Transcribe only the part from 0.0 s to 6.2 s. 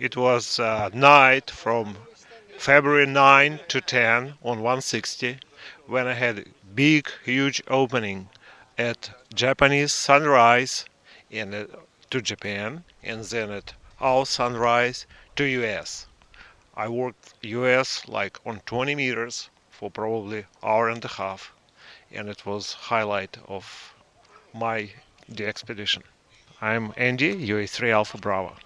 It was uh, night from February 9 to 10 on 160 when I